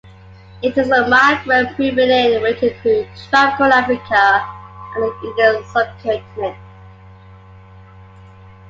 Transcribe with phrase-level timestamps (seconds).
[0.63, 4.43] It is a migrant moving in winter to tropical Africa
[4.95, 6.57] and the Indian Subcontinent.